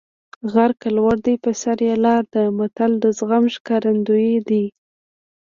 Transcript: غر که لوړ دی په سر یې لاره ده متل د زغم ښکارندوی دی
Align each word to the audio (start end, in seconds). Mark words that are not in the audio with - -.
غر 0.51 0.71
که 0.81 0.89
لوړ 0.97 1.15
دی 1.25 1.35
په 1.43 1.51
سر 1.61 1.77
یې 1.87 1.95
لاره 2.05 2.27
ده 2.33 2.43
متل 2.57 2.91
د 2.99 3.05
زغم 3.17 3.45
ښکارندوی 3.55 4.31
دی 4.49 4.65